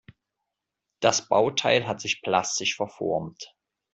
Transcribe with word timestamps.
Das 0.99 1.27
Bauteil 1.27 1.85
hat 1.85 2.01
sich 2.01 2.23
plastisch 2.23 2.75
verformt. 2.75 3.53